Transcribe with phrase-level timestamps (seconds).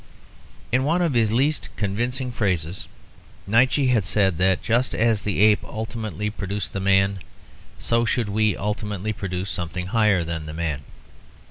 [0.71, 2.87] In one of his least convincing phrases,
[3.45, 7.19] Nietzsche had said that just as the ape ultimately produced the man,
[7.77, 10.85] so should we ultimately produce something higher than the man.